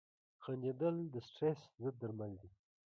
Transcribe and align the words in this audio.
•خندېدل 0.43 0.95
د 1.13 1.15
سټرېس 1.27 1.61
ضد 1.81 1.95
درمل 2.01 2.31
دي. 2.41 2.49